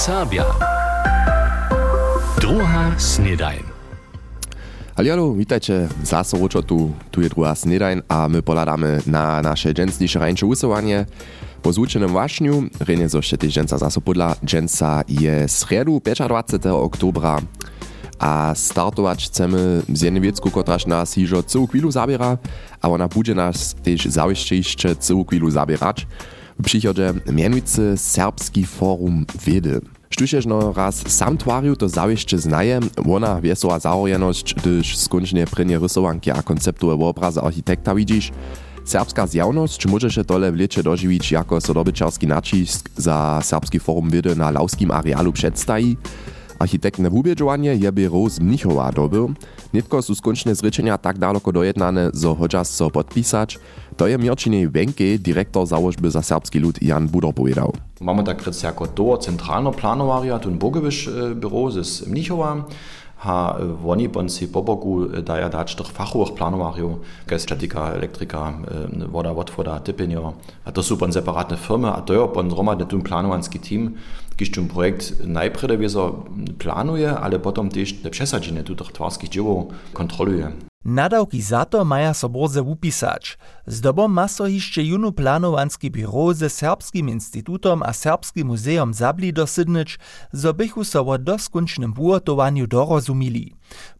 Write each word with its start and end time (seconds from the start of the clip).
Serbia. 0.00 0.48
Druga 2.40 2.96
snedajn. 2.96 3.60
Hallo, 4.96 5.36
witajcie 5.36 5.88
zase 6.02 6.40
tu, 6.66 6.92
tu 7.10 7.20
je 7.20 7.28
druga 7.28 7.54
snedajn 7.54 8.02
a 8.08 8.28
my 8.28 8.42
poladamy 8.42 9.00
na 9.06 9.42
nasze 9.42 9.74
dżęsniejsze 9.74 10.18
rańcze 10.18 10.46
usuwanie. 10.46 11.06
Po 11.62 11.72
złučenym 11.72 12.16
wašňu 12.16 12.72
rejne 12.80 13.12
zo 13.12 13.20
še 13.20 13.36
tyž 13.36 13.52
dženca 13.52 13.76
zase 13.76 14.00
podla. 14.00 14.40
Dženca 14.40 15.04
je 15.04 15.44
sredu 15.48 16.00
25. 16.00 16.72
oktobra 16.72 17.44
a 18.20 18.52
startować 18.54 19.26
chcemy 19.26 19.82
z 19.92 20.02
jednej 20.02 20.22
wiecku, 20.22 20.50
kotraż 20.50 20.86
nas 20.86 21.12
hižo 21.12 21.42
całą 21.42 21.66
chwilu 21.66 21.90
zabiera, 21.90 22.38
a 22.82 22.88
ona 22.88 23.08
będzie 23.08 23.34
nas 23.34 23.74
też 23.82 24.04
zawieszcze 24.04 24.56
jeszcze 24.56 24.96
całą 24.96 25.24
chwilu 25.24 25.50
zabierać. 25.50 26.06
W 26.58 26.62
przychodzie 26.62 27.14
mianujcy 27.32 27.96
Serbski 27.96 28.66
Forum 28.66 29.26
Wiedy. 29.46 29.80
Štušež 30.10 30.46
no 30.46 30.72
raz 30.72 31.04
sam 31.08 31.38
twariu 31.38 31.76
to 31.76 31.88
zawieszcze 31.88 32.38
znaje, 32.38 32.80
ona 33.10 33.40
wiesoła 33.40 33.78
zahojeność, 33.78 34.54
gdyż 34.54 34.98
skończnie 34.98 35.46
prynje 35.46 35.78
rysowanki 35.78 36.30
a 36.30 36.42
konceptu 36.42 37.04
obraza 37.04 37.42
architekta 37.42 37.94
widzisz, 37.94 38.30
Serbska 38.84 39.26
zjawność 39.26 39.86
może 39.86 40.10
się 40.10 40.24
tole 40.24 40.52
w 40.52 40.56
lecie 40.56 40.82
dożywić 40.82 41.32
jako 41.32 41.60
sodobyčarski 41.60 42.26
nacisk 42.26 42.90
za 42.96 43.40
Serbski 43.42 43.80
Forum 43.80 44.10
Wiedy 44.10 44.36
na 44.36 44.50
lauskim 44.50 44.90
arealu 44.90 45.32
przedstawi. 45.32 45.96
Architektne 46.60 47.08
wubědžovanie 47.08 47.72
je 47.72 47.88
běro 47.92 48.28
z 48.28 48.38
Mnichova 48.38 48.90
dobył. 48.92 49.32
Nitko 49.72 50.02
su 50.02 50.12
skončne 50.14 50.52
zrečenia 50.52 51.00
tak 51.00 51.16
daleko 51.16 51.48
dojednane, 51.56 52.12
zo 52.12 52.36
hodža 52.36 52.68
so 52.68 52.92
podpisać. 52.92 53.56
To 53.96 54.04
je 54.06 54.18
Mirčinej 54.18 54.68
Wenke, 54.68 55.16
direktor 55.18 55.66
założby 55.66 56.10
za 56.10 56.22
serbski 56.22 56.60
lud 56.60 56.82
Jan 56.82 57.08
Budor 57.08 57.34
powiedział. 57.34 57.72
Mamy 58.00 58.24
tak 58.24 58.42
to 58.94 59.16
centralno 59.16 59.72
planowaria, 59.72 60.38
tu 60.38 60.50
Bogoviš 60.50 61.08
e, 61.08 61.34
biro 61.34 61.70
z 61.70 62.06
Mnichova 62.06 62.64
ha 63.20 63.56
oni 63.84 64.08
bon 64.08 64.28
si 64.28 64.48
po 64.48 64.62
boku 64.62 65.04
da 65.22 65.38
ja 65.38 65.48
dać 65.48 65.74
doch 65.74 65.92
fachowych 65.92 66.34
planowariów, 66.34 66.98
gestetika, 67.26 67.92
elektrika, 67.92 68.52
woda, 69.12 69.34
wotwoda, 69.34 69.80
typienio. 69.80 70.32
A 70.64 70.72
to 70.72 70.82
są 70.82 70.96
bon 70.96 71.12
separatne 71.12 71.56
firmy, 71.56 71.88
a 71.88 72.00
to 72.00 72.14
ja 72.14 72.26
bon 72.26 72.50
romadne 72.50 72.86
tu 72.86 73.00
planowanski 73.00 73.60
team, 73.60 73.94
tu 74.48 74.64
projekt 74.64 75.26
najpierw 75.26 75.80
wieso 75.80 76.24
planuje, 76.58 77.10
ale 77.10 77.38
potem 77.38 77.68
też 77.68 77.92
te 77.92 78.10
przesadzenie 78.10 78.62
tu 78.62 78.74
tych 78.74 78.92
twarskich 78.92 79.30
dzieł 79.30 79.68
kontroluje. 79.92 80.52
Nadawki 80.84 81.42
za 81.42 81.64
to 81.64 81.84
maja 81.84 82.14
so 82.14 82.28
borze 82.28 82.62
upisać. 82.62 83.38
Zdobom 83.66 84.12
ma 84.12 84.28
so 84.28 84.46
hišće 84.46 84.84
junu 84.84 85.12
planowanski 85.12 85.90
biro 85.90 86.34
ze 86.34 86.48
Serbskim 86.48 87.08
institutom 87.08 87.82
a 87.82 87.92
Serbskim 87.92 88.46
muzeum 88.46 88.94
zabli 88.94 89.32
dosydnyć, 89.32 89.98
zo 90.32 90.52
bychu 90.52 90.84
so 90.84 91.00
o 91.06 91.18
doskunčnym 91.18 91.92
wuotowaniu 91.92 92.66
dorozumili. 92.66 93.54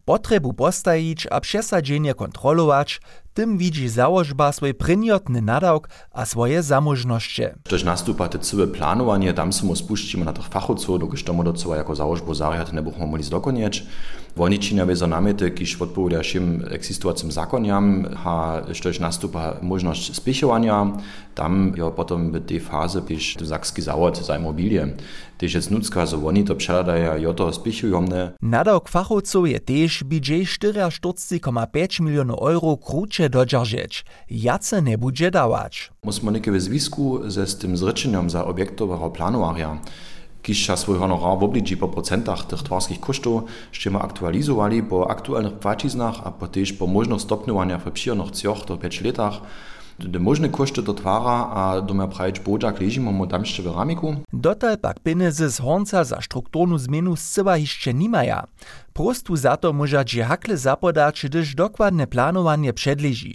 Potrebu 0.05 0.53
postajić 0.53 1.27
a 1.31 1.39
przesadzenie 1.39 2.13
kontrolować, 2.13 3.01
tym 3.33 3.57
widzi 3.57 3.89
założba 3.89 4.51
swój 4.51 4.73
pryniotny 4.73 5.41
nadawk 5.41 5.89
a 6.11 6.25
swoje 6.25 6.63
zamożności. 6.63 7.43
Durch 7.69 7.83
nastupa 7.83 8.29
te 8.29 8.39
całe 8.39 8.67
planowanie, 8.67 9.33
tam 9.33 9.53
smo 9.53 9.75
spuścimy 9.75 10.25
na 10.25 10.33
tych 10.33 10.45
fachowców, 10.45 10.99
dokiż 10.99 11.23
to 11.23 11.33
do 11.43 11.75
jako 11.75 11.95
założbu 11.95 12.33
zariat 12.33 12.73
nie 12.73 12.81
mogli 12.81 13.23
zdokonieć. 13.23 13.85
Wiezo 14.87 15.07
namety, 15.07 15.51
kiż 15.51 15.81
odpowiada 15.81 16.23
szym 16.23 16.65
egzystującym 16.71 17.31
zakoniam, 17.31 18.05
ha 18.15 18.61
durch 18.83 18.99
nastupa 18.99 19.57
możność 19.61 20.15
spichowania, 20.15 20.91
tam 21.35 21.73
jo 21.77 21.91
potem 21.91 22.31
w 22.31 22.45
tej 22.45 22.59
fazie 22.59 23.01
pisz 23.01 23.37
sakski 23.45 23.81
zawod 23.81 24.25
za 24.25 24.37
immobilie. 24.37 24.87
Tyż 25.37 25.53
jest 25.53 25.71
nucka, 25.71 26.05
że 26.05 26.25
oni 26.25 26.43
to 26.43 26.55
przeledają, 26.55 27.17
jo 27.17 27.33
to 27.33 27.53
spichują. 27.53 28.05
Nadawk 28.41 28.89
fachowców 28.89 29.49
je 29.49 29.59
też 29.59 30.03
budżet 30.03 30.43
44,5 30.43 32.01
milionów 32.01 32.39
euro 32.39 32.77
krótsze 32.77 33.29
dodżarżeć. 33.29 34.05
Jace 34.29 34.81
nie 34.81 34.97
będzie 34.97 35.31
dawać. 35.31 35.91
Musimy 36.03 36.31
niekie 36.31 36.51
w 36.51 36.61
związku 36.61 37.29
ze 37.29 37.47
z 37.47 37.57
tym 37.57 37.77
zryczeniem 37.77 38.29
za 38.29 38.45
obiektowego 38.45 39.09
planowania 39.09 39.77
kiż 40.41 40.71
swój 40.75 40.97
honorar 40.97 41.39
w 41.39 41.43
obliczu 41.43 41.77
po 41.77 41.87
procentach 41.87 42.45
tych 42.45 42.63
twarskich 42.63 42.99
kosztów, 42.99 43.43
żeśmy 43.71 43.99
aktualizowali 43.99 44.83
po 44.83 45.11
aktualnych 45.11 45.53
płaciznach, 45.53 46.15
a 46.23 46.31
po 46.31 46.47
też 46.47 46.73
po 46.73 46.87
możnych 46.87 47.21
stopniowania 47.21 47.77
w 47.77 47.91
przyjemnych 47.91 48.31
3 48.31 48.47
do 48.67 48.77
5 48.77 49.01
latach. 49.01 49.33
De 49.99 50.19
možne 50.19 50.49
koszty 50.49 50.81
do 50.81 50.93
twara 50.93 51.49
a 51.53 51.81
do 51.81 51.93
mea 51.93 52.07
prajeć 52.07 52.39
bodžak 52.39 52.81
ležimo 52.81 53.11
mu 53.11 53.27
tam 53.27 53.41
jeszcze 53.41 53.63
w 53.63 53.75
ramiku. 53.75 54.15
Dotal 54.33 54.77
pak 54.77 54.99
pieniądze 54.99 55.49
z 55.49 55.59
honca 55.59 56.03
za 56.03 56.21
strukturnu 56.21 56.77
zmienu 56.77 57.15
zcyła 57.15 57.57
jeszcze 57.57 57.93
nimaja. 57.93 58.47
Prostu 58.93 59.35
za 59.35 59.57
to 59.57 59.73
może 59.73 60.05
hakle 60.27 60.57
zapodać, 60.57 61.25
gdyż 61.25 61.55
dokładne 61.55 62.07
planowanie 62.07 62.73
przedleży. 62.73 63.33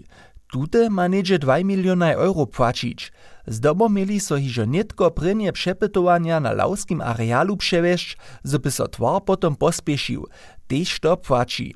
Tute 0.53 0.91
ma 0.91 1.09
niedzie 1.09 1.39
2 1.39 1.59
miliona 1.65 2.12
euro 2.12 2.47
płacić. 2.47 3.12
Zdobo 3.47 3.89
mieli 3.89 4.21
so 4.21 4.37
hižo 4.37 4.67
netko 4.67 5.11
prynje 5.11 5.53
przepytowania 5.53 6.41
na 6.41 6.53
lauskim 6.53 7.01
arealu 7.01 7.57
przewieźć, 7.57 8.17
żeby 8.45 8.71
so 8.71 8.89
twar 8.89 9.25
potom 9.25 9.57
pospieszył. 9.57 10.27
Tež 10.69 11.01
to 11.01 11.17
płaci. 11.17 11.75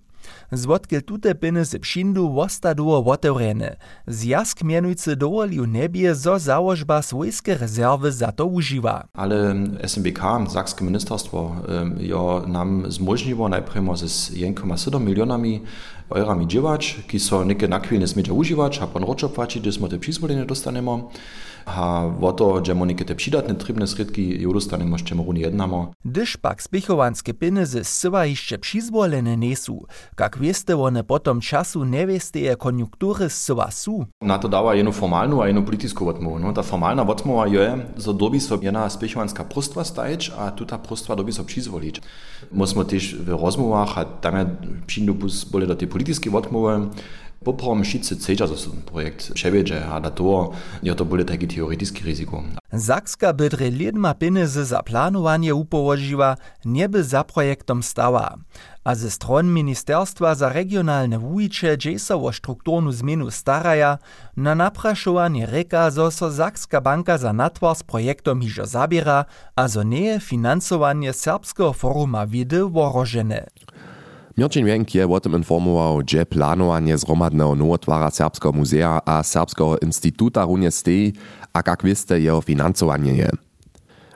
Zwodkiel 0.52 1.02
tute 1.02 1.34
pieniądze 1.34 1.78
pšindu 1.78 2.32
wostaduło 2.32 3.02
wotewrene. 3.02 3.76
Zjazk 4.06 4.64
mianujcy 4.64 5.16
dowolił 5.16 5.66
nebie, 5.66 6.14
zo 6.14 6.38
założba 6.38 7.02
swojskie 7.02 7.54
rezerwy 7.54 8.12
za 8.12 8.32
to. 8.32 8.50
Ale 9.12 9.54
SMBK, 9.82 10.20
Sakskie 10.48 10.84
Ministerstwo, 10.84 11.56
jo 12.00 12.44
nam 12.46 12.92
zmożliło 12.92 13.48
najpierw 13.48 13.98
z 13.98 14.32
1,7 14.32 15.00
milionami 15.00 15.62
eurami 16.14 16.46
dziewać, 16.46 16.96
ki 17.08 17.20
so 17.20 17.44
neke 17.44 17.68
nakwilne 17.68 18.08
smiecia 18.08 18.32
używać, 18.32 18.78
a 18.78 18.86
pan 18.86 19.02
roczo 19.02 19.28
płaci, 19.28 19.60
gdy 19.60 19.72
smo 19.72 19.88
te 19.88 19.98
przyzwolenie 19.98 20.44
dostanemy. 20.46 21.02
Woto, 22.18 22.60
že 22.64 22.74
mu 22.74 22.84
nekaj 22.84 23.14
pšidatne 23.14 23.54
tribne 23.54 23.86
sredki, 23.86 24.42
Jurustane 24.42 24.84
mož 24.84 25.04
čemu 25.04 25.24
runi 25.24 25.40
jednamo. 25.40 25.92
Dyž 26.04 26.36
pak 26.40 26.62
spihovanske 26.62 27.32
piny 27.32 27.66
ze 27.66 27.84
sva 27.84 28.24
išče 28.26 28.58
přizvolene 28.58 29.36
nesu, 29.36 29.86
kak 30.14 30.36
veste 30.36 30.74
one 30.74 31.02
potom 31.02 31.40
času 31.40 31.84
ne 31.84 32.06
veste 32.06 32.40
je 32.40 32.56
konjunkture 32.56 33.28
sva 33.28 33.70
su. 33.70 34.06
Na 34.20 34.38
to 34.38 34.48
dava 34.48 34.74
eno 34.74 34.92
formalno, 34.92 35.40
a 35.40 35.48
eno 35.48 35.64
politisko 35.64 36.04
votmo. 36.04 36.38
No, 36.38 36.52
ta 36.52 36.62
formalna 36.62 37.02
votmova 37.02 37.46
je, 37.46 37.86
za 37.96 38.12
dobi 38.12 38.40
so 38.40 38.58
jena 38.62 38.90
spihovanska 38.90 39.44
prostva 39.44 39.84
stajč, 39.84 40.30
a 40.36 40.50
tuta 40.50 40.78
prostva 40.78 41.14
dobi 41.14 41.32
so 41.32 41.44
přizvolič. 41.44 42.00
Mo 42.52 42.66
smo 42.66 42.84
tež 42.84 43.14
v 43.20 43.36
rozmovah, 43.36 43.98
a 43.98 44.04
tam 44.04 44.36
je 44.36 44.44
pšindopus 44.86 45.44
bolje 45.50 45.66
do 45.66 45.74
te 45.74 45.86
politiske 45.86 46.30
votmove, 46.30 46.90
Poprom 47.44 47.84
šice 47.84 48.16
ten 48.16 48.82
projekt 48.84 49.30
převědže 49.34 49.84
a 49.84 49.98
na 49.98 50.10
to 50.10 50.52
je 50.82 50.94
to 50.94 51.04
bude 51.04 51.24
taki 51.24 51.46
riziko. 52.04 52.44
Zakska 52.72 53.32
bydre 53.32 53.70
lidma 53.70 54.14
pieniędzy 54.14 54.64
za 54.64 54.82
planowanie 54.82 55.54
upołożyła, 55.54 56.36
nie 56.64 56.88
by 56.88 57.04
za 57.04 57.24
projektom 57.24 57.82
stała. 57.82 58.36
A 58.84 58.94
ze 58.94 59.10
stron 59.10 59.46
Ministerstwa 59.54 60.34
za 60.34 60.48
regionalne 60.48 61.18
wujicze 61.18 61.78
dzieje 61.78 61.98
so 61.98 62.22
o 62.22 62.32
strukturnu 62.32 62.92
zmienu 62.92 63.30
staraja, 63.30 63.98
na 64.36 64.54
napraszowanie 64.54 65.46
reka, 65.46 65.90
zo 65.90 66.10
so 66.10 66.30
Zakska 66.30 66.80
banka 66.80 67.18
za 67.18 67.32
natwar 67.32 67.76
z 67.76 67.82
projektom 67.82 68.40
zabiera, 68.64 69.24
a 69.56 69.68
zo 69.68 69.82
nie 69.82 70.20
finansowanie 70.20 71.12
serbskiego 71.12 71.72
foruma 71.72 72.26
wiedy 72.26 72.64
worożene. 72.64 73.46
Mirčin 74.36 74.66
Wenk 74.66 74.94
je 74.94 75.08
o 75.08 75.20
tym 75.20 75.32
informował, 75.32 76.00
że 76.06 76.26
planowanie 76.26 76.98
zromadnego 76.98 77.54
nowotwara 77.54 78.10
Serbskiego 78.10 78.52
Muzea 78.52 79.00
a 79.04 79.22
Serbskiego 79.22 79.78
Instytuta 79.78 80.44
runie 80.44 80.70
stej, 80.70 81.12
a 81.52 81.62
jak 81.66 81.82
wieste, 81.84 82.20
jeho 82.20 82.40
finansowanie 82.40 83.12
je. 83.12 83.30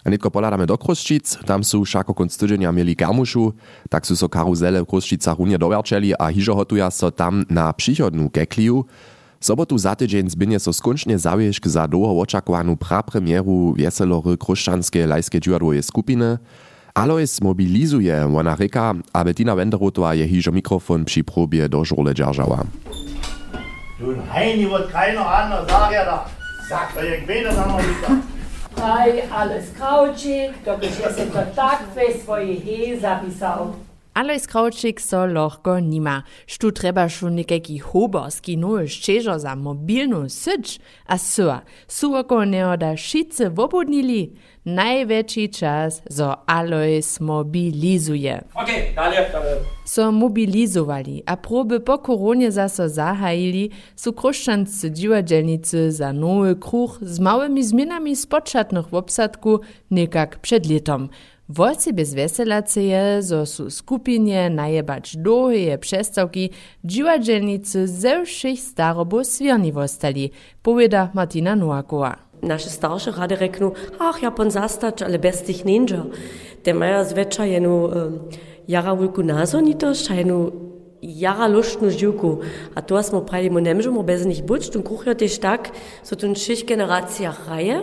A 0.04 0.10
nitko 0.10 0.30
poladamy 0.30 0.66
do 0.66 0.76
Kruščic, 0.78 1.38
tam 1.46 1.64
su 1.64 1.84
šako 1.84 2.14
konc 2.14 2.36
tydzienia 2.36 2.72
mieli 2.72 2.94
garmuszu, 2.94 3.52
tak 3.90 4.06
su 4.06 4.16
so 4.16 4.28
karuzele 4.28 4.82
w 4.82 4.86
Kruščicach 4.86 5.38
runie 5.38 5.58
dowerczeli 5.58 6.12
a 6.18 6.28
hižo 6.28 6.54
hotuja 6.54 6.90
so 6.90 7.10
tam 7.10 7.44
na 7.50 7.72
przychodnu 7.72 8.30
kekliju. 8.30 8.84
Sobotu 9.40 9.78
za 9.78 9.96
tydzień 9.96 10.30
zbynie 10.30 10.60
so 10.60 10.72
skončne 10.72 11.18
zawiežk 11.18 11.68
za 11.68 11.88
długo 11.88 12.20
oczekowanu 12.20 12.76
prapremieru 12.76 13.74
wieselory 13.76 14.36
kruščanske 14.36 15.06
lajskie 15.06 15.40
dżuadłoje 15.40 15.82
skupiny, 15.82 16.38
Alois 16.94 17.40
mobilizuje 17.42 18.14
ona 18.24 18.54
reka, 18.54 18.94
aby 19.14 19.34
Tina 19.34 19.54
Wenderotová 19.54 20.12
je 20.14 20.24
hižo 20.24 20.52
mikrofon 20.52 21.04
při 21.04 21.22
probě 21.22 21.68
do 21.68 21.84
žurle 21.84 22.14
držała. 22.14 22.62
Du 24.00 24.14
Heini 24.28 24.66
wird 24.66 24.86
keiner 24.92 25.26
anders, 25.26 25.70
sag 25.70 25.90
ja 25.90 26.04
da. 26.04 26.26
Sag 26.68 26.94
to 26.94 27.00
jak 27.02 27.26
wieder 27.26 27.54
da 27.54 27.66
mal 27.66 27.82
wieder. 27.82 28.10
Aj, 28.82 29.22
alles 29.30 29.64
kraučik, 29.70 30.52
byś 30.80 30.98
ja 31.02 31.12
se 31.12 31.26
to 31.26 31.38
tak 31.54 31.82
ve 31.94 32.14
svoje 32.24 32.54
he 32.60 33.00
zapisał. 33.00 33.74
Alojz 34.14 34.46
Kravčik 34.46 35.00
no 35.00 35.26
no 35.26 35.26
so 35.26 35.26
lahko 35.26 35.80
nima. 35.80 36.22
Štu 36.46 36.70
treba 36.70 37.08
šu 37.08 37.30
nekaki 37.30 37.78
hoborski 37.78 38.56
noj 38.56 38.86
ščežo 38.86 39.38
za 39.38 39.54
mobilno 39.54 40.28
srč, 40.28 40.78
a 41.06 41.18
sva, 41.18 41.64
suvako 41.88 42.44
neoda 42.44 42.96
šice 42.96 43.48
vobodnili, 43.48 44.36
največji 44.64 45.48
čas 45.48 46.00
za 46.06 46.34
Alojz 46.46 47.20
mobilizuje. 47.20 48.38
Ok, 48.54 48.70
dalje, 48.94 49.26
dalje. 49.32 49.58
So 49.84 50.12
mobilizovali, 50.12 51.22
a 51.26 51.36
probe 51.36 51.80
po 51.80 51.98
koronie 51.98 52.50
zaso 52.50 52.88
zahajili, 52.88 53.70
so 53.96 54.12
kroščanci 54.12 54.90
dziwadzielnicy 54.94 55.90
za 55.90 56.12
nowy 56.12 56.54
kruh 56.54 56.98
z 57.02 57.18
małymi 57.18 57.64
zmianami 57.64 58.16
z 58.16 58.26
początnych 58.26 58.88
w 58.88 58.94
obsadku, 58.94 59.60
niekak 59.90 60.38
przed 60.38 60.70
letom. 60.70 61.08
Wojcy 61.48 61.92
bez 61.92 62.14
weselace 62.14 62.82
je, 62.82 63.22
zo 63.22 63.46
su 63.46 63.70
skupinie 63.70 64.50
najebać 64.50 65.16
długie 65.16 65.78
przestawki, 65.78 66.50
dziwadzielnicy 66.84 67.88
ze 67.88 68.24
všich 68.24 68.60
starobów 68.60 69.26
swierni 69.26 69.72
wostali, 69.72 70.30
powiada 70.62 71.10
Martina 71.14 71.56
Noakowa. 71.56 72.16
naše 72.42 72.70
starše 72.70 73.10
rade 73.10 73.36
reknu, 73.36 73.72
ach, 73.98 74.22
ja 74.22 74.30
pon 74.30 74.50
zastać, 74.50 75.02
ale 75.02 75.18
bez 75.18 75.42
tych 75.42 75.64
ninja. 75.64 76.04
Te 76.62 76.74
maja 76.74 77.04
zwecza 77.04 77.46
jenu 77.46 77.84
um, 77.84 78.18
jara 78.68 78.94
wulku 78.94 79.22
nazonitość, 79.22 80.10
a 80.10 80.14
jenu 80.14 80.52
jara 81.02 81.46
luštnu 81.46 81.90
živku. 81.90 82.38
A 82.74 82.82
to 82.82 83.02
smo 83.02 83.20
pravi, 83.20 83.50
mu 83.50 83.60
ne 83.60 83.74
možemo 83.74 84.02
bez 84.02 84.26
njih 84.26 84.44
buč, 84.44 84.68
tu 84.68 84.82
kuhjo 84.82 85.14
tež 85.14 85.38
tak, 85.38 85.70
so 86.02 86.16
tu 86.16 86.34
šest 86.34 86.66
generacijah 86.66 87.48
raje. 87.48 87.82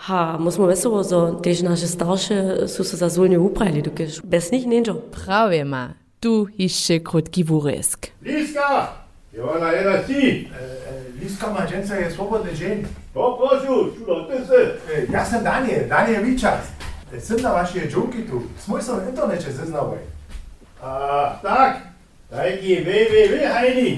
Ha, 0.00 0.36
možemo 0.40 0.66
veselo 0.66 1.02
za 1.02 1.32
tež 1.42 1.62
naše 1.62 1.86
starše 1.86 2.68
so 2.68 2.84
se 2.84 2.96
zazulne 2.96 3.38
upravili, 3.38 3.82
dokaj 3.82 4.06
brez 4.24 4.52
njih 4.52 4.66
nenčo. 4.66 4.94
Prav 4.94 5.52
ima, 5.52 5.94
tu 6.20 6.48
išče 6.56 6.98
krotki 7.04 7.42
vuresk. 7.42 8.06
Liska! 8.22 8.88
Je 9.32 9.42
ona 9.42 9.72
ena 9.74 10.02
si! 10.06 10.48
E, 10.48 11.02
liska 11.22 11.52
mačenca 11.52 11.94
je 11.94 12.10
svobodne 12.10 12.54
žen. 12.54 12.86
Poprosil, 13.14 13.94
čudo, 13.98 14.26
te 14.28 14.44
se! 14.46 14.78
E, 14.94 15.06
jaz 15.12 15.30
sem 15.30 15.44
Daniel, 15.44 15.88
Daniel 15.88 16.22
Vičas. 16.24 16.72
E, 17.12 17.20
sem 17.20 17.42
na 17.42 17.50
vaši 17.50 17.88
džunki 17.90 18.26
tu, 18.30 18.42
smo 18.64 18.82
se 18.82 18.92
v 18.92 19.08
internetu 19.08 19.52
zaznavali. 19.52 19.98
A, 20.82 21.38
tak, 21.42 21.76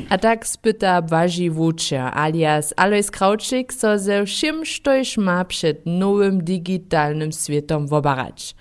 A 0.08 0.18
tak 0.18 0.46
spyta 0.46 1.02
Błażi 1.02 1.50
Wucze, 1.50 2.00
alias 2.00 2.74
Alois 2.76 3.10
Kraučik, 3.10 3.72
so 3.72 3.98
ze 3.98 4.24
všim, 4.24 4.64
štož 4.64 5.18
ma 5.18 5.44
przed 5.44 5.86
nowym 5.86 6.44
digitalnym 6.44 7.32
światem 7.32 7.86
wobarać. 7.86 8.54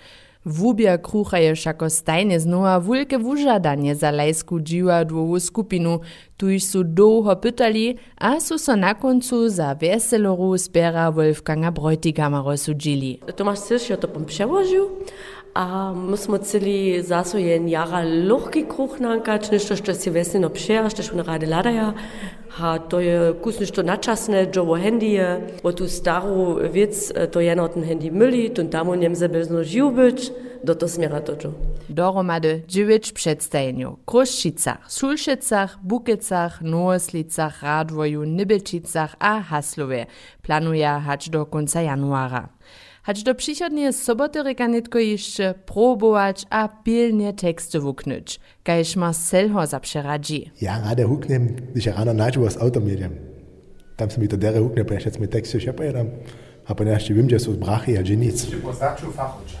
Wubia 0.44 0.98
krucha 0.98 1.38
je 1.38 1.54
všako 1.54 1.90
stajne 1.90 2.40
znowa 2.40 2.80
wulke 2.80 3.18
wużadanie 3.18 3.94
za 3.94 4.10
lajsku 4.10 4.60
dziwadłową 4.60 5.40
skupinu, 5.40 6.00
tuż 6.36 6.62
su 6.62 6.84
długo 6.84 7.36
pytali, 7.36 7.96
a 8.18 8.40
su 8.40 8.58
so 8.58 8.76
na 8.76 8.94
końcu 8.94 9.48
za 9.48 9.74
weseloru 9.74 10.58
zbiera 10.58 11.12
Wolfganga 11.12 11.70
Bräutigama 11.70 12.42
rozsudzili. 12.42 13.20
Tomasz 13.36 13.90
jo 13.90 13.96
to 13.96 14.08
pom 14.08 14.24
przełożył, 14.24 14.90
a 15.54 15.92
my 15.92 16.16
smo 16.16 16.38
celi 16.38 17.02
zaso 17.02 17.38
jen 17.38 17.68
jara 17.68 18.02
lohki 18.28 18.64
kruh 18.68 19.00
nankać, 19.00 19.50
nešto 19.50 19.76
što 19.76 19.94
si 19.94 20.10
vesnino 20.10 20.48
pšeja, 20.48 20.88
što 20.88 21.02
što 21.02 21.22
rade 21.22 21.46
ladaja, 21.46 21.92
a 22.58 22.78
to 22.78 23.00
je 23.00 23.34
kus 23.42 23.60
nešto 23.60 23.82
načasne, 23.82 24.46
džovo 24.52 24.76
handije, 24.76 25.46
o 25.62 25.72
tu 25.72 25.88
staru 25.88 26.58
vic, 26.72 27.12
to 27.32 27.40
jeno 27.40 27.68
ten 27.68 27.84
handy 27.84 28.10
myli, 28.10 28.54
tun 28.54 28.70
tamo 28.70 28.96
njem 28.96 29.16
se 29.16 29.28
bezno 29.28 29.62
živ 29.64 29.90
być, 29.90 30.30
do 30.64 30.74
to 30.74 30.88
smjera 30.88 31.20
točo. 31.20 31.52
Dohromady 31.88 32.62
dziewięć 32.68 33.12
przedstawień 33.12 33.84
w 33.84 34.04
Kruszczycach, 34.04 34.90
Szulszycach, 34.90 35.78
Bukicach, 35.82 36.62
Nooslicach, 36.62 37.62
Radwoju, 37.62 38.24
Nybelčicach 38.24 39.16
a 39.18 39.40
Haslowie 39.40 40.06
planuje 40.42 40.86
hać 40.86 41.30
do 41.30 41.46
końca 41.46 41.80
januara. 41.80 42.48
Hać 43.02 43.22
do 43.22 43.34
przychodniej 43.34 43.92
soboty 43.92 44.42
rekanitko 44.42 44.98
jeszcze 44.98 45.54
próbować 45.66 46.46
a 46.50 46.68
pilnie 46.68 47.32
teksty 47.32 47.80
wuknąć, 47.80 48.40
kajż 48.62 48.96
ma 48.96 49.12
selho 49.12 49.66
zapřeradzi. 49.66 50.50
Ja 50.60 50.80
rade 50.84 51.04
huknem, 51.04 51.56
když 51.72 51.86
je 51.86 51.92
ráno 51.92 52.12
naču 52.12 52.50
z 52.50 52.56
automedium. 52.56 53.12
Tam 53.96 54.10
se 54.10 54.20
mi 54.20 54.28
to 54.28 54.36
dere 54.36 54.60
hukne, 54.60 54.84
pa 54.84 54.94
ještě 54.94 55.10
mi 55.20 55.26
teksty 55.26 55.60
še 55.60 55.72
pojedam. 55.72 56.06
A 56.66 56.74
pa 56.74 56.84
ještě 56.84 57.14
vím, 57.14 57.28
že 57.28 57.38
jsou 57.38 57.52
brachy 57.52 57.98
a 57.98 58.02
že 58.02 58.16
nic. 58.16 58.54
Poznaču 58.62 59.10
fachuča. 59.10 59.58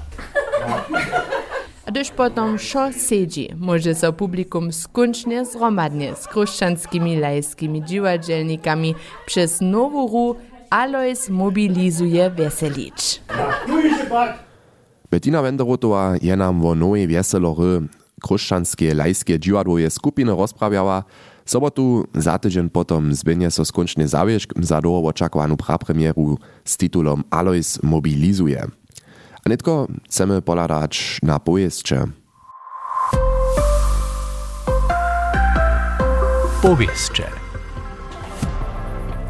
A 1.86 1.90
gdyż 1.90 2.10
potom 2.10 2.58
szo 2.58 2.92
siedzi, 2.92 3.48
może 3.56 3.94
so 3.94 4.12
publikum 4.12 4.72
skończnie 4.72 5.44
zromadnie 5.44 6.14
z 6.14 6.26
kruszczanskimi 6.26 7.20
lajskimi 7.20 7.82
dziwadzielnikami 7.84 8.94
przez 9.26 9.60
nową 9.60 10.08
ru 10.08 10.36
Alois 10.72 11.28
mobilizuje 11.28 12.30
pak! 14.10 14.38
Bettina 15.10 15.42
Wenderotowa 15.42 16.16
je 16.22 16.36
nam 16.36 16.60
wo 16.60 16.74
nowej 16.74 17.06
wieselory 17.06 17.88
kruszczanskie 18.22 18.94
lajskie 18.94 19.38
dziwadłoje 19.40 19.90
skupiny 19.90 20.32
rozprawiała. 20.32 21.04
Sobotu 21.46 22.06
za 22.14 22.38
tydzień 22.38 22.70
potom 22.70 23.14
zbienie 23.14 23.50
so 23.50 23.64
skończnie 23.64 24.08
zawieszk 24.08 24.52
za 24.60 24.80
długo 24.80 25.08
oczekowanu 25.08 25.56
prapremieru 25.56 26.38
z 26.64 26.76
titulom 26.76 27.24
Alois 27.30 27.82
mobilizuje. 27.82 28.66
A 29.44 29.48
netko 29.48 29.88
chcemy 30.04 30.42
poladać 30.42 31.18
na 31.22 31.38
pojeździe. 31.38 32.04
Powieszcze. 36.62 37.41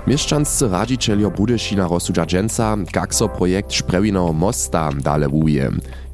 Mieszczanscy 0.07 0.69
radzicielio 0.69 1.31
Budyšina 1.31 1.89
rozsudza 1.89 2.27
dżęca, 2.27 2.77
jak 2.95 3.15
so 3.15 3.29
projekt 3.29 3.73
Szprewino 3.73 4.33
mosta 4.33 4.91
dale 4.93 5.29
wuje. 5.29 5.71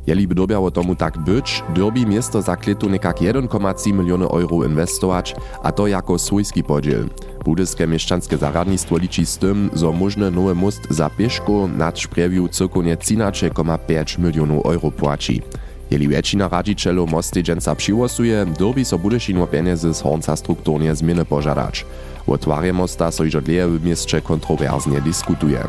Jeli 0.06 0.29
by 0.29 0.35
dobiało 0.35 0.70
tomu 0.70 0.96
tak 0.96 1.19
być, 1.19 1.62
derby 1.75 2.06
miasto 2.06 2.43
za 2.43 2.56
kletu 2.56 2.88
nekak 2.88 3.20
1,3 3.20 3.93
miliony 3.93 4.29
euro 4.29 4.64
inwestować, 4.64 5.37
a 5.62 5.73
to 5.73 5.87
jako 5.87 6.19
swójski 6.19 6.64
podziel. 6.64 7.08
Budyskie 7.44 7.87
mieszczanskie 7.87 8.37
zaradnictwo 8.37 8.99
liczy 8.99 9.26
z 9.26 9.38
tym, 9.38 9.70
że 9.75 9.93
możny 9.93 10.31
nowy 10.31 10.55
most 10.55 10.81
za 10.90 11.11
pieszko 11.11 11.69
nad 11.76 11.99
Szprewiu 11.99 12.49
cyrkonie 12.49 12.96
13,5 12.96 14.19
milionów 14.19 14.67
euro 14.67 14.90
płaci. 14.90 15.43
Jeli 15.90 16.08
většina 16.08 16.49
radžičelov 16.49 17.11
mosty 17.11 17.43
dženca 17.43 17.75
přivosuje, 17.75 18.46
derby 18.46 18.85
so 18.85 18.99
Budyšino 18.99 19.46
peniazy 19.46 19.94
z 19.94 20.00
hornca 20.00 20.37
strukturnie 20.37 20.94
zmiany 20.94 21.25
požadać. 21.25 21.85
O 22.29 22.39
twarje 22.39 22.73
mosta 22.73 23.11
so 23.11 23.25
iż 23.25 23.35
odleje 23.35 23.69
w 23.69 23.85
mieście 23.85 24.21
kontrowersnie 24.21 25.01
dyskutuje. 25.01 25.65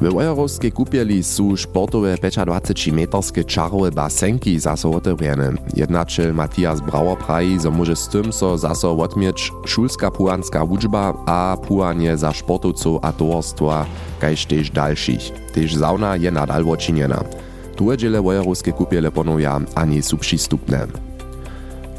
W 0.00 0.12
Wojerowskiej 0.12 0.72
kupieli 0.72 1.22
są 1.22 1.56
sportowe 1.56 2.14
25-meterskie 2.14 3.44
czarowe 3.44 3.90
basenki 3.90 4.60
zaso 4.60 4.90
otewrene. 4.90 5.52
Jednačel 5.76 6.34
Matthias 6.34 6.80
Brauer 6.80 7.18
praji, 7.18 7.60
że 7.60 7.70
może 7.70 7.96
z 7.96 8.08
tym 8.08 8.32
so 8.32 8.58
zaso 8.58 8.96
odmieć 8.96 9.52
szulska 9.66 10.10
puanska 10.10 10.66
wuczba 10.66 11.14
a 11.26 11.56
puanie 11.68 12.16
za 12.16 12.32
sportowców 12.32 12.98
a 13.02 13.12
towarstwa, 13.12 13.86
kajż 14.20 14.46
też 14.46 14.70
dalszych. 14.70 15.30
Też 15.52 15.76
sauna 15.76 16.16
je 16.16 16.30
nadal 16.30 16.68
očinjena. 16.68 17.24
Tuje 17.76 17.96
dziele 17.96 18.22
Wojerowskie 18.22 18.72
kupiele 18.72 19.10
ponowia 19.10 19.60
ani 19.74 20.02
są 20.02 20.16
przystupne. 20.16 21.13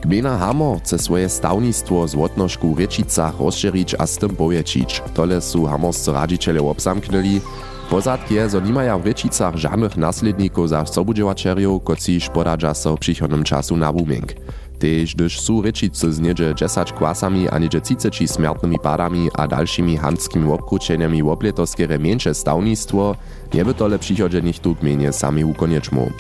Gmina 0.06 0.38
Hamor 0.38 0.80
chce 0.80 1.00
swoje 1.00 1.30
stawnictwo 1.30 2.08
z 2.08 2.16
łotnożku 2.16 2.76
w 2.76 2.80
Ryczicach 2.80 3.40
rozszerzyć 3.40 3.96
a 4.00 4.08
z 4.08 4.18
tym 4.18 4.30
powiększyć. 4.30 5.02
Tole 5.14 5.42
są 5.42 5.66
hamorscy 5.66 6.12
radziciele 6.12 6.62
obsamknęli. 6.62 7.42
Pozadki 7.90 8.34
je, 8.34 8.50
że 8.50 8.62
nie 8.62 8.74
mają 8.74 9.02
w 9.02 9.06
Ryczicach 9.06 9.56
żadnych 9.56 9.98
nasledników 9.98 10.70
za 10.70 10.86
sobudziewaczeriów, 10.86 11.84
kociż 11.84 12.30
poradza 12.30 12.74
so 12.74 12.96
w 12.96 13.00
przychodnym 13.00 13.44
czasu 13.44 13.78
na 13.78 13.94
booming. 13.94 14.34
Tež 14.80 15.16
gdyż 15.16 15.42
są 15.42 15.62
Ryčicy 15.62 16.14
z 16.14 16.20
niedzie 16.20 16.54
10 16.56 16.94
kwasami 16.94 17.50
a 17.50 17.60
niedzie 17.60 17.82
30 17.82 18.28
smiertnymi 18.28 18.80
padami 18.80 19.30
a 19.34 19.48
dalszymi 19.48 19.98
handskimi 19.98 20.52
obkručeniami 20.52 21.24
w 21.24 21.28
obletoskere 21.28 22.00
mniejsze 22.00 22.34
stawnictwo, 22.34 23.16
nie 23.54 23.66
by 23.66 23.74
tole 23.74 24.00
przychodzie 24.00 24.42
nichtu 24.42 24.76
gminie 24.76 25.14
sami 25.14 25.46
ukonieczmu. 25.46 26.12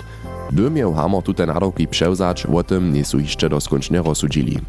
Gdy 0.55 0.71
miał 0.71 0.93
Hamor 0.93 1.23
tute 1.23 1.45
nadawki 1.45 1.87
przewzać, 1.87 2.45
o 2.45 2.63
tym 2.63 2.93
nie 2.93 3.05
są 3.05 3.17
jeszcze 3.17 3.49
doskończnie 3.49 4.01
rozsudzili. 4.01 4.59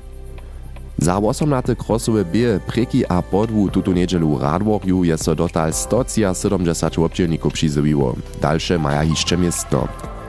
Za 0.98 1.18
18 1.18 1.76
krosowe 1.76 2.24
bie, 2.24 2.60
preki 2.66 3.06
a 3.06 3.22
podwu 3.22 3.68
tutu 3.68 3.92
niedzielu 3.92 4.38
Radworju 4.38 5.04
je 5.04 5.18
so 5.18 5.34
dotal 5.34 5.72
170 5.72 6.98
obdzielników 6.98 7.52
przyzywiło. 7.52 8.14
Dalsze 8.40 8.78
maja 8.78 9.04
jeszcze 9.04 9.36
miestno. 9.36 9.88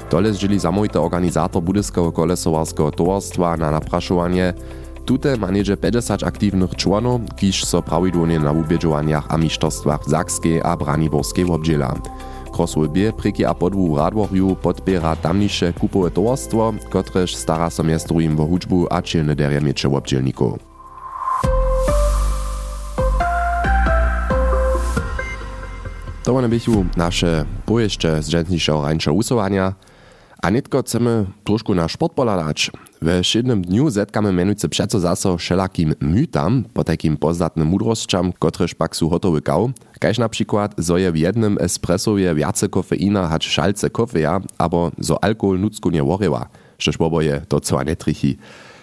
Tole 0.10 0.34
zdzieli 0.34 0.60
zamójte 0.60 1.02
organizator 1.02 1.64
budyskiego 1.64 2.12
kolesowarskiego 2.12 2.92
towarstwa 2.92 3.58
na 3.58 3.72
napraszowanie. 3.72 4.54
Tute 5.06 5.38
ma 5.38 5.52
niedzie 5.52 5.78
50 5.78 6.24
aktywnych 6.24 6.76
członów, 6.76 7.22
kiż 7.36 7.66
so 7.66 7.82
prawidłownie 7.82 8.40
na 8.40 8.52
ubiedzowaniach 8.52 9.26
a 9.30 9.38
mistrzostwach 9.38 10.10
Zakskiej 10.10 10.62
a 10.62 10.78
Braniborskiej 10.78 11.46
obdziela. 11.46 11.96
Krosły 12.58 12.90
B 12.90 13.14
preki 13.14 13.46
a 13.46 13.54
podwu 13.54 13.96
Radworju 13.96 14.56
podbiera 14.56 15.16
tamnisze 15.16 15.74
kupowe 15.74 16.12
towarstwo, 16.12 16.74
kotreż 16.90 17.36
stara 17.36 17.70
so 17.70 17.84
miastrujim 17.84 18.36
wo 18.36 18.46
hudźbu 18.46 18.88
a 18.90 19.02
čilne 19.02 19.36
derje 19.36 19.62
miecze 19.62 19.90
obdzielników. 19.90 20.60
To 26.24 26.36
one 26.36 26.50
bychu 26.50 26.86
nasze 26.96 27.46
pojeździe 27.66 28.24
z 28.24 28.30
dżętniejszego 28.30 28.82
rańsza 28.82 29.12
usuwania, 29.12 29.74
a 30.42 30.50
nitko 30.50 30.82
chcemy 30.82 31.26
troszkę 31.44 31.74
na 31.74 31.88
sport 31.88 32.14
poladać. 32.14 32.72
We 33.02 33.24
siedmym 33.24 33.62
dniu 33.62 33.90
zetkamy 33.90 34.34
menujce 34.34 34.70
przeco 34.70 35.00
zaso 35.00 35.38
wszelakim 35.38 35.94
mytam, 36.02 36.64
po 36.74 36.84
takim 36.84 37.18
pozdatnym 37.18 37.68
mudrosćam, 37.68 38.34
kotreż 38.34 38.76
pak 38.76 38.96
su 38.96 39.10
hotowy 39.10 39.42
kał, 39.42 39.72
kaž 40.00 40.18
na 40.18 40.30
przykład, 40.30 40.76
zo 40.78 40.98
je 40.98 41.12
w 41.12 41.18
jednym 41.18 41.58
espressowie 41.62 42.36
wiace 42.36 42.70
kofeina 42.70 43.28
hać 43.28 43.46
szalce 43.46 43.90
kofeja, 43.90 44.42
abo 44.58 44.92
zo 45.00 45.24
alkohol 45.24 45.60
nucku 45.60 45.90
nie 45.90 46.04
worywa, 46.04 46.50
štož 46.78 46.98
boboje 46.98 47.42
to 47.48 47.60
co 47.60 47.84
netrichi. 47.84 48.38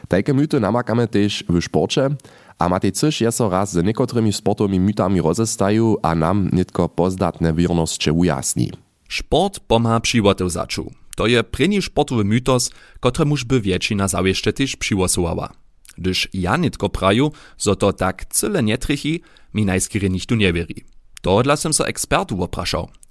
Takie 0.09 0.35
myty 0.35 0.61
namakamy 0.61 1.09
też 1.09 1.45
w 1.49 1.65
sporcie, 1.65 2.11
a 2.59 2.69
matej 2.69 2.93
cyš 2.93 3.21
je 3.21 3.33
so 3.33 3.51
raz 3.51 3.73
z 3.73 3.83
niekotrymi 3.83 4.33
sportowymi 4.33 4.81
mytami 4.81 5.21
rozestaju 5.21 5.99
a 6.03 6.15
nam 6.15 6.49
nitko 6.53 6.89
pozdatne 6.89 7.53
wirnosće 7.53 8.13
ujasni. 8.13 8.71
Sport 9.11 9.61
pomha 9.67 10.01
přiwotev 10.01 10.49
začu. 10.49 11.04
To 11.17 11.27
je 11.27 11.43
preni 11.43 11.83
sportowy 11.83 12.25
mytos, 12.25 12.71
kotremuž 13.01 13.45
by 13.45 13.61
většina 13.61 14.09
zawieszcze 14.09 14.53
też 14.53 14.77
přiwosowała. 14.77 15.53
Gdyż 15.99 16.29
ja 16.35 16.57
nitko 16.57 16.89
praju, 16.89 17.33
zo 17.59 17.77
to 17.77 17.93
tak 17.93 18.27
cyle 18.27 18.63
nietrichi, 18.63 19.23
mi 19.55 19.65
najskiery 19.65 20.11
nichtu 20.11 20.35
nie 20.35 20.53
wierí. 20.53 20.85
Tohodla 21.23 21.57
sem 21.57 21.73
so. 21.73 21.85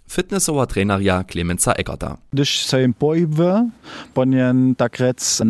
Fitnessowa 0.10 0.65
trenerja 0.65 1.24
Clemenza 1.24 1.74
Eckerta. 1.74 2.17
Gdyż 2.33 2.50
się 2.50 2.93
pohyby, 3.00 3.69
ponieważ 4.13 4.55
tak 4.77 5.00
rec 5.00 5.41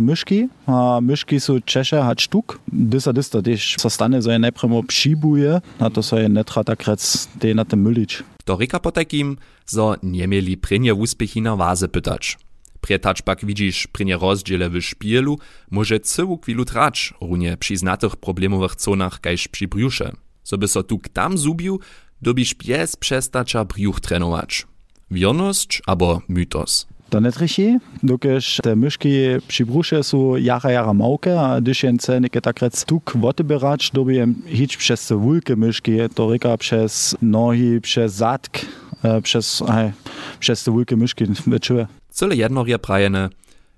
myszki, 0.00 0.48
a 0.66 0.98
myszki 1.02 1.40
są 1.40 1.60
czesze 1.60 2.02
hać 2.02 2.22
sztuk. 2.22 2.60
Dysa 2.72 3.12
dysta 3.12 3.42
też 3.42 3.76
zostanie, 3.78 4.22
że 4.22 4.38
najpierw 4.38 4.86
przybuje, 4.86 5.60
a 5.78 5.90
to 5.90 6.02
się 6.02 6.28
nie 6.28 6.44
tra 6.44 6.64
tak 6.64 6.84
rec 6.84 7.28
te 7.38 7.54
na 7.54 7.64
tym 7.64 7.82
mylić. 7.82 8.22
To 8.44 8.56
rika 8.56 8.80
po 8.80 8.92
takim, 8.92 9.36
zo 9.66 9.96
nie 10.02 10.28
mieli 10.28 10.56
prynje 10.56 10.94
uspěchy 10.94 11.40
na 11.40 11.56
waze 11.56 11.88
pytać. 11.88 12.38
Prietacz 12.80 13.22
pak 13.22 13.44
widzisz 13.44 13.86
prynje 13.86 14.16
rozdziele 14.18 14.70
w 14.70 14.80
szpielu, 14.80 15.38
może 15.70 16.00
cyłu 16.00 16.38
chwilu 16.42 16.64
trać, 16.64 17.14
runie 17.20 17.56
przy 17.56 17.76
znatych 17.76 18.16
problemowych 18.16 18.72
zonach 18.78 19.20
kajż 19.20 19.48
przy 19.48 19.68
brzusze. 19.68 20.12
So 20.44 20.58
by 20.58 20.68
so 20.68 20.82
tu 20.82 21.00
tam 21.12 21.38
zubił, 21.38 21.80
dobiš 22.22 22.54
pies 22.54 22.96
przestacza 22.96 23.64
brzuch 23.64 24.00
trenować. 24.00 24.66
Wierność 25.10 25.82
albo 25.86 26.20
mytos. 26.28 26.86
To 27.10 27.20
nie 27.20 27.32
trichi, 27.32 27.78
dokiż 28.02 28.58
te 28.62 28.76
myszki 28.76 29.08
przy 29.48 29.66
brusze 29.66 30.04
są 30.04 30.36
jara 30.36 30.70
jara 30.70 30.94
małke, 30.94 31.40
a 31.40 31.60
gdyż 31.60 31.82
jen 31.82 31.98
chce 31.98 32.20
niekie 32.20 32.40
tak 32.40 32.60
rec 32.60 32.84
tuk 32.84 33.12
wotybierać, 33.16 33.90
dobi 33.90 34.14
jem 34.16 34.34
hić 34.46 34.76
przez 34.76 35.06
te 35.06 35.16
wulke 35.16 35.56
myszki, 35.56 35.92
to 36.14 36.30
ryka 36.30 36.56
przez 36.56 37.16
nogi, 37.22 37.80
przez 37.80 38.14
zadk, 38.14 38.58
e, 39.02 39.22
przez, 39.22 39.62
aj, 39.62 39.92
przez 40.40 40.64
te 40.64 40.70
wulke 40.70 40.96
myszki 40.96 41.24
wyczuję. 41.46 41.86
Cyle 42.10 42.36
jednorje 42.36 42.78
prajene, 42.78 43.28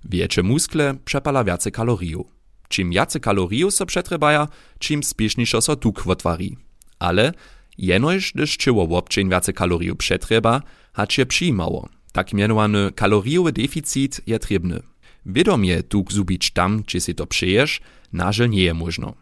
większe 0.05 0.43
muskle 0.43 0.95
przepala 1.05 1.45
więcej 1.45 1.73
kaloriju. 1.73 2.25
Czym 2.69 2.91
więcej 2.91 3.21
kaloriju 3.21 3.71
so 3.71 3.87
przetrybaja, 3.87 4.49
czym 4.79 5.03
spieszniejszo 5.03 5.61
so 5.61 5.77
tuk 5.77 6.03
wotwari. 6.03 6.57
Ale 6.99 7.33
jenoż 7.79 8.33
gdyż 8.33 8.57
czyło 8.57 8.85
łopczeń 8.85 9.31
więcej 9.31 9.55
kaloriju 9.55 9.97
przetrzeba, 9.97 10.63
hać 10.93 11.19
je 11.19 11.27
przyjmało. 11.27 11.89
Tak 12.13 12.33
mianowany 12.33 12.93
kaloriowy 12.93 13.53
deficit 13.53 14.21
je 14.27 14.39
trybny. 14.39 14.83
Wiadomie 15.27 15.83
tuk 15.83 16.13
zubić 16.13 16.51
tam, 16.51 16.83
gdzie 16.83 17.01
si 17.01 17.15
to 17.15 17.27
přeješ, 17.27 17.81
nażel 18.13 18.51
nie 18.51 18.63
je 18.63 18.75
możno. 18.75 19.15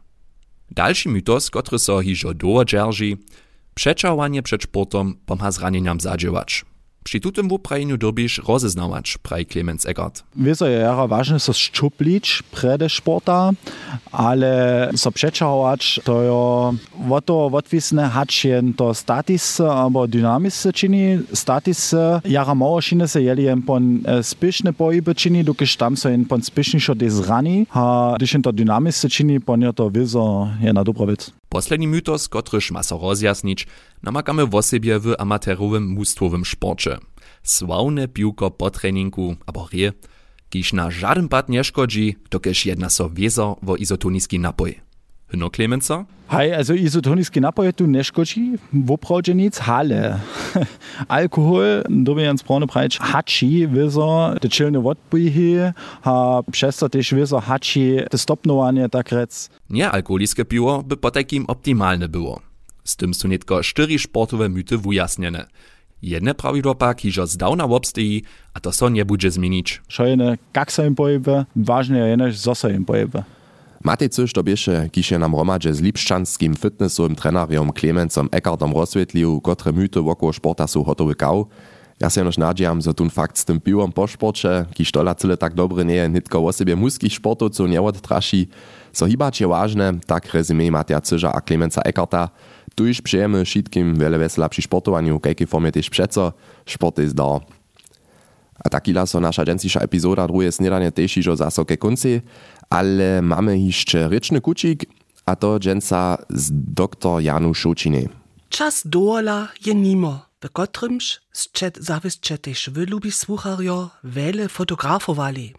Dalszy 0.71 1.09
mytos, 1.09 1.51
który 1.51 1.79
so 1.79 2.03
hižo 2.03 2.35
długo 2.35 2.65
dzierży, 2.65 3.17
przeczałowanie 3.75 4.43
przed 4.43 4.63
sportom 4.63 5.15
pomha 5.27 5.51
zranieniam 5.51 6.01
zadziałać. 6.01 6.65
Pšitutem 7.03 7.51
v 7.51 7.59
prajnju 7.59 7.97
dobiš 7.99 8.41
rozeznavač, 8.47 9.19
praj 9.23 9.45
Clemens 9.51 9.83
Eckert. 9.85 10.23
Wieso 10.39 10.71
je 10.71 10.79
jara 10.79 11.07
ważne, 11.11 11.43
so 11.43 11.51
ščuplič 11.51 12.47
prede 12.55 12.87
športa, 12.87 13.53
ale 14.15 14.91
so 14.95 15.11
přečahovač, 15.11 15.99
to 16.07 16.15
jo 16.23 16.43
voto 17.11 17.51
odvisne 17.51 18.07
hač 18.07 18.45
je 18.47 18.63
to 18.79 18.95
statis, 18.95 19.59
abo 19.61 20.07
dynamis 20.07 20.55
se 20.55 20.73
čini, 20.73 21.19
statis 21.35 21.91
jara 22.25 22.55
morošine 22.55 23.09
se 23.09 23.23
jeli 23.23 23.51
jen 23.51 23.63
pon 23.67 24.01
eh, 24.07 24.23
spišne 24.23 24.73
pojibe 24.73 25.15
čini, 25.15 25.43
dokiž 25.43 25.77
tam 25.77 25.99
so 25.99 26.09
jen 26.09 26.25
pon 26.25 26.43
spišnišo 26.43 26.95
des 26.95 27.19
rani, 27.27 27.67
a 27.75 28.15
když 28.17 28.33
jen 28.33 28.43
to 28.43 28.53
dynamis 28.53 28.97
se 28.97 29.11
čini, 29.11 29.41
pon 29.41 29.63
je 29.63 29.73
to 29.73 29.89
vizo 29.89 30.49
je 30.61 30.73
na 30.73 30.83
dobrovec. 30.83 31.42
Posledni 31.53 31.89
mytos, 31.89 32.29
kotryż 32.29 32.71
ma 32.71 32.83
so 32.83 32.99
rozjasnić, 32.99 33.67
namakamy 34.03 34.47
w 34.47 34.55
osobie 34.55 34.99
w 34.99 35.15
amatorowym 35.19 35.87
mustwowym 35.87 36.45
sporcie. 36.45 36.99
Sławne 37.43 38.09
piłko 38.09 38.51
po 38.51 38.71
treningu, 38.71 39.37
abo 39.47 39.69
rie, 39.73 39.93
kiż 40.51 40.73
na 40.73 40.91
żaden 40.91 41.29
pad 41.29 41.49
nie 41.49 41.65
szkodzi, 41.65 42.17
dokiż 42.31 42.67
jedna 42.67 42.91
so 42.91 43.11
wiezo 43.11 43.57
wo 43.63 43.77
izotoniski 43.77 44.39
napoj. 44.39 44.81
Hno 45.33 45.51
Clemenza? 45.51 46.05
Hej, 46.29 46.55
also 46.55 46.75
izotoniski 46.75 47.41
napoj 47.41 47.73
tu 47.73 47.87
nie 47.87 48.05
szkodzi, 48.05 48.59
woprawdzie 48.73 49.35
nic, 49.35 49.61
ale 49.69 50.21
alkohol, 51.09 51.85
doby 51.89 52.23
jen 52.23 52.39
správne 52.39 52.67
prajč, 52.67 52.97
hači 52.99 53.69
wieso 53.69 54.33
te 54.41 54.49
čilne 54.49 54.81
odpojhy, 54.81 55.73
a 56.05 56.43
przez 56.53 56.77
to 56.77 56.89
też 56.89 57.15
wieso 57.15 57.41
hači 57.41 58.01
te 58.11 58.19
stopnowanie, 58.19 58.89
tak 58.89 59.13
rec. 59.13 59.51
Niealkoholiskie 59.71 60.45
piwo 60.45 60.83
by 60.83 60.97
po 60.97 61.11
takim 61.11 61.45
optimalne 61.49 62.09
było. 62.09 62.41
Z 62.85 62.97
tym 62.97 63.15
są 63.15 63.29
netko 63.29 63.63
cztery 63.63 63.99
sportowe 63.99 64.49
myty 64.49 64.79
wujasnione. 64.79 65.47
Jedne 66.03 66.35
prawidło 66.35 66.75
pak 66.75 67.01
hižo 67.01 67.27
zdawna 67.27 67.65
obsteji, 67.65 68.23
a 68.55 68.61
to 68.61 68.73
so 68.73 68.89
nie 68.89 69.05
bude 69.05 69.31
zmienić. 69.31 69.83
Szojene, 69.89 70.39
jak 70.57 70.73
se 70.73 70.87
im 70.87 70.95
pohyby, 70.95 71.45
ważne 71.57 71.99
je 71.99 72.07
jenož, 72.07 72.37
zo 72.37 72.69
im. 72.69 72.87
Matej 73.85 74.15
coś 74.15 74.33
to 74.33 74.43
bieše, 74.47 74.87
kiž 74.95 75.11
je 75.11 75.19
nam 75.19 75.35
romadže 75.35 75.75
z 75.75 75.83
lipščanskim 75.83 76.55
fitnessowym 76.55 77.19
trenerjom 77.19 77.75
Clemencom 77.75 78.31
Eckartom 78.31 78.71
rozsvetlił, 78.71 79.41
kotre 79.43 79.73
myty 79.73 80.01
wokół 80.01 80.33
sporta 80.33 80.67
są 80.67 80.85
hotowy 80.85 81.15
kał. 81.15 81.47
Ja 82.01 82.11
się 82.11 82.25
nož 82.25 82.39
nadziejam, 82.39 82.81
że 82.81 82.95
ten 82.95 83.11
fakt 83.11 83.39
z 83.39 83.45
tym 83.45 83.61
piwom 83.61 83.93
po 83.93 84.09
sporcie, 84.09 84.67
tola 84.93 85.15
cyle 85.15 85.37
tak 85.37 85.55
dobry 85.55 85.85
nie 85.85 86.09
nitko 86.09 86.47
o 86.47 86.53
sobie 86.53 86.77
muskich 86.77 87.15
sportowców 87.15 87.71
nie 87.71 87.83
odtraši, 87.83 88.49
so 88.93 89.07
hibać 89.07 89.41
je 89.41 89.49
ważne, 89.49 89.99
tak 90.07 90.35
rezumie 90.35 90.71
Matja 90.71 91.01
Cyża 91.01 91.33
a 91.33 91.41
Clemenca 91.41 91.83
Eckarta, 91.83 92.29
tu 92.75 92.87
już 92.87 93.03
przyjemy 93.03 93.45
wszystkim 93.45 93.99
wiele 93.99 94.19
wesela 94.19 94.49
przy 94.49 94.63
sportowaniu, 94.63 95.21
jakiej 95.25 95.47
formie 95.47 95.73
też 95.73 95.91
przeco, 95.91 96.33
sport 96.67 96.99
jest 96.99 97.15
dar. 97.15 97.41
A 98.65 98.69
takila 98.69 99.07
so 99.07 99.21
nasza 99.21 99.45
dżęsisza 99.45 99.81
epizoda 99.81 100.27
drugie 100.27 100.53
snedanie 100.53 100.93
też 100.93 101.17
iżo 101.17 101.37
zaso 101.37 101.65
ke 101.65 101.77
konci, 101.77 102.21
ale 102.73 103.23
mamy 103.23 103.59
jeszcze 103.59 104.09
ryczny 104.09 104.41
kucik, 104.41 104.85
a 105.27 105.37
to 105.37 105.59
dżęsa 105.59 106.19
z 106.31 106.51
dr 106.53 107.21
Janu 107.23 107.55
Szuciny. 107.55 108.09
Czas 108.49 108.83
dola 108.85 109.49
je 109.67 109.75
nimo, 109.75 110.27
w 110.41 110.51
kotrymż 110.51 111.21
zczet 111.33 111.79
zawistcze 111.79 112.39
też 112.39 112.71
wylubi 112.71 113.13
słucharjo 113.13 113.91
wiele 114.05 114.49
fotografowali. 114.49 115.55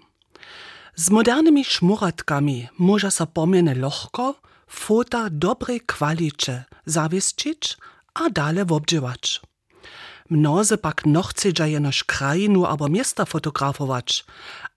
Z 0.95 1.09
modernymi 1.09 1.65
szmuratkami 1.65 2.67
może 2.79 3.09
sa 3.11 3.25
pomiene 3.25 3.73
lochko 3.75 4.35
fota 4.67 5.29
dobrej 5.29 5.81
kwalicie 5.81 6.63
zawieszczyć, 6.85 7.77
a 8.13 8.29
dale 8.29 8.65
wobdziewać. 8.65 9.41
Mnozy 10.29 10.77
pak 10.77 11.05
no 11.05 11.23
chcedza 11.23 11.67
jenoż 11.67 12.03
krajinu 12.03 12.65
albo 12.65 12.89
miasta 12.89 13.25
fotografować, 13.25 14.25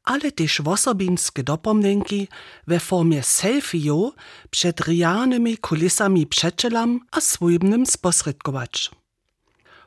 ale 0.06 0.32
też 0.32 0.62
wosobinskie 0.62 1.42
dopomnienki 1.42 2.28
we 2.66 2.80
formie 2.80 3.20
selfie'u 3.20 4.12
przed 4.50 4.80
realnymi 4.80 5.58
kulisami 5.58 6.26
przeczelam 6.26 7.00
a 7.10 7.20
swójbnym 7.20 7.86
sposredkować. 7.86 8.90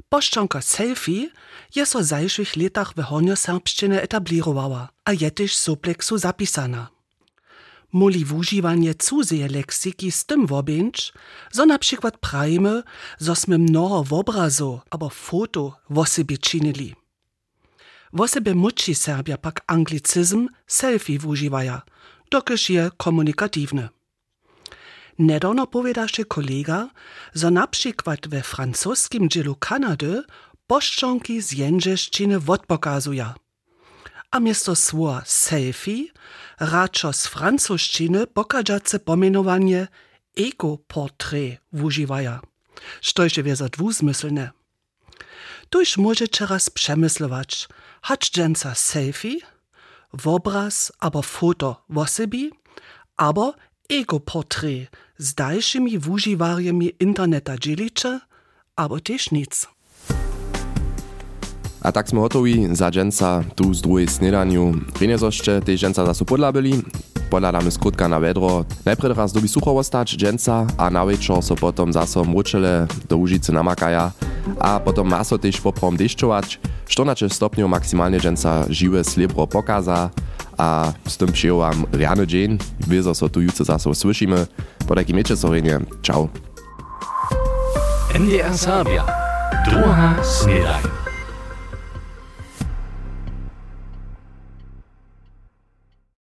Poszczonka 0.09 0.61
selfie 0.61 1.29
je 1.75 1.85
so 1.85 2.03
zajszych 2.03 2.55
latach 2.55 2.93
w 2.97 3.01
hornioserbszczynie 3.03 4.01
etablirowała, 4.01 4.89
a 5.05 5.13
je 5.13 5.31
też 5.31 5.55
supleksu 5.57 6.17
zapisana. 6.17 6.89
Moli 7.93 8.25
wužiwanie 8.25 8.95
cudzej 8.95 9.49
leksiki 9.49 10.11
z 10.11 10.25
tym 10.25 10.47
wobędź, 10.47 11.13
zo 11.51 11.65
na 11.65 11.79
przykład 11.79 12.17
prajmy, 12.17 12.83
zo 13.19 13.35
sme 13.35 13.57
mnoho 13.57 14.05
obrazu 14.11 14.81
albo 14.89 15.09
foto 15.09 15.73
wo 15.89 16.05
sobie 16.05 16.37
czynili. 16.37 16.95
Wo 18.13 18.27
sobie 18.27 18.55
muci 18.55 18.95
Serbia 18.95 19.37
pak 19.37 19.61
anglicyzm 19.67 20.47
selfie 20.67 21.19
wuživaja, 21.19 21.81
dokyż 22.31 22.69
je 22.69 22.91
powiedział 25.67 26.07
kolega, 26.27 26.89
że 27.35 27.51
na 27.51 27.67
przykład 27.67 28.27
we 28.27 28.41
francuskim 28.41 29.29
dzielu 29.29 29.55
Kanady 29.55 30.23
poszczonki 30.67 31.41
z 31.41 31.51
jędrzeszczyny 31.51 32.39
odpokazuja. 32.47 33.35
A 34.31 34.39
miesto 34.39 34.75
słowa 34.75 35.21
selfie 35.25 36.07
raczo 36.59 37.13
z 37.13 37.27
francuszczyny 37.27 38.27
pokażace 38.27 38.99
pomenowanie 38.99 39.87
ego-portrait 40.37 41.57
używaja, 41.71 42.39
što 43.01 43.23
je 43.23 43.43
wiezo 43.43 43.69
dwuzmyslne. 43.69 44.51
Tuż 45.69 45.97
możecie 45.97 46.45
raz 46.45 46.69
przemyslować, 46.69 47.67
dżęca 48.01 48.75
selfie, 48.75 49.39
obraz 50.25 50.91
albo 50.99 51.21
foto 51.21 51.83
w 51.89 51.97
osobie, 51.97 52.49
albo 53.17 53.53
ego-portrait 53.89 54.87
z 55.17 55.33
dalszymi 55.33 55.97
używarjami 55.97 56.91
interneta 56.99 57.57
dzielicie, 57.57 58.19
albo 58.75 58.99
też 58.99 59.31
nic. 59.31 59.67
A 61.79 61.91
tak 61.95 62.11
sme 62.11 62.19
hotowi 62.19 62.75
za 62.75 62.91
dženca 62.91 63.43
tu 63.55 63.71
z 63.71 63.79
druhej 63.79 64.07
snedaniu. 64.11 64.75
Rine 64.99 65.15
zošte 65.15 65.63
tej 65.63 65.79
dženca 65.79 66.03
zasu 66.05 66.27
podlabili. 66.27 66.83
Podladamy 67.29 67.71
skrótka 67.71 68.09
na 68.09 68.17
vedro. 68.17 68.65
Najprej 68.85 69.13
raz 69.13 69.29
dobi 69.29 69.47
sucho 69.47 69.69
ostać 69.77 70.17
dženca 70.17 70.65
a 70.77 70.89
na 70.89 71.05
večer 71.05 71.37
so 71.45 71.55
potom 71.55 71.93
zaso 71.93 72.25
mručele 72.25 72.89
do 73.05 73.17
užice 73.17 73.53
namakaja. 73.53 74.11
A 74.57 74.81
potom 74.81 75.05
maso 75.05 75.37
tež 75.37 75.61
poprom 75.61 75.93
deščować. 75.93 76.57
14 76.89 77.29
stopňov 77.29 77.69
maksimálne 77.69 78.17
dženca 78.17 78.65
živé 78.73 79.05
slibro 79.05 79.45
pokaza. 79.45 80.09
A 80.57 80.91
z 81.05 81.17
tym 81.17 81.31
przyjąłam 81.31 81.85
riany 81.93 82.27
dzień. 82.27 82.57
Wiezo 82.89 83.13
so 83.15 83.29
tu 83.29 83.41
jutro 83.41 83.65
zaso 83.65 83.93
słyszymy. 83.93 84.49
Po 84.87 84.95
takim 84.95 85.15
miecie 85.15 85.37
sorenie. 85.37 85.79
Ciao. 86.01 86.27
NDR 88.17 88.57
Sabia. 88.57 89.05
Druga 89.65 90.17
Snedajn. 90.23 90.98